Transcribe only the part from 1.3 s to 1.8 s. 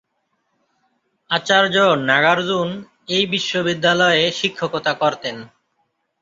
আচার্য